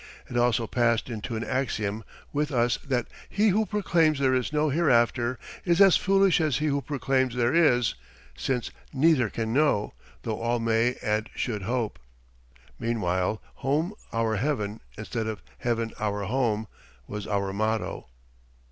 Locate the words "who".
3.49-3.67, 6.65-6.81